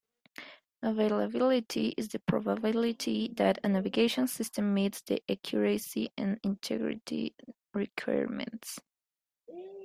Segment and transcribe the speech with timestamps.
[0.81, 7.35] Availability is the probability that a navigation system meets the accuracy and integrity
[7.71, 8.79] requirements.